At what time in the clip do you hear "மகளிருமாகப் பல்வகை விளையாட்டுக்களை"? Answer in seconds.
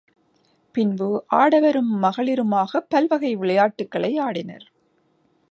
2.03-4.19